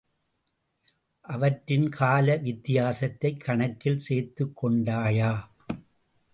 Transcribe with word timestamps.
அவற்றின் 1.25 1.89
கால 1.89 2.35
வித்தியாசத்தைக் 2.37 3.39
கணக்கில் 3.39 4.01
சேர்த்துக்கொண்டாயா? 4.09 5.33